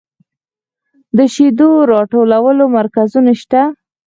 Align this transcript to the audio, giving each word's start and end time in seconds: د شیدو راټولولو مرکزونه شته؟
د 1.17 1.19
شیدو 1.33 1.69
راټولولو 1.93 2.63
مرکزونه 2.77 3.31
شته؟ 3.41 3.61